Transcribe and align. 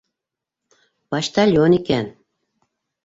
Почтальон 1.15 1.77
икән. 1.81 2.11